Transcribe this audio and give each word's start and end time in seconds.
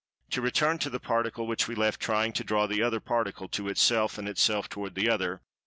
To 0.31 0.41
return 0.41 0.79
to 0.79 0.89
the 0.89 0.99
Particle 0.99 1.45
which 1.45 1.67
we 1.67 1.75
left 1.75 1.99
trying 1.99 2.33
to 2.33 2.43
draw 2.43 2.65
the 2.65 2.81
other 2.81 2.99
Particle 2.99 3.47
to 3.49 3.67
itself, 3.67 4.17
and 4.17 4.27
itself 4.27 4.67
toward 4.67 4.95
the 4.95 5.07
other. 5.11 5.43